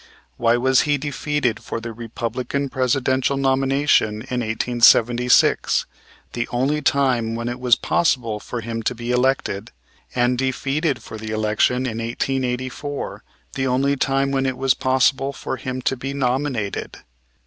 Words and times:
Why 0.37 0.57
was 0.57 0.81
he 0.81 0.97
defeated 0.97 1.59
for 1.61 1.79
the 1.79 1.93
Republican 1.93 2.69
Presidential 2.69 3.37
nomination 3.37 4.23
in 4.31 4.39
1876, 4.41 5.85
the 6.33 6.47
only 6.47 6.81
time 6.81 7.35
when 7.35 7.47
it 7.47 7.59
was 7.59 7.75
possible 7.75 8.39
for 8.39 8.61
him 8.61 8.81
to 8.81 8.95
be 8.95 9.11
elected, 9.11 9.69
and 10.15 10.39
defeated 10.39 11.03
for 11.03 11.19
the 11.19 11.29
election 11.29 11.85
in 11.85 11.99
1884, 11.99 13.23
the 13.53 13.67
only 13.67 13.95
time 13.95 14.31
when 14.31 14.47
it 14.47 14.57
was 14.57 14.73
possible 14.73 15.33
for 15.33 15.57
him 15.57 15.83
to 15.83 15.95
be 15.95 16.15
nominated? 16.15 16.97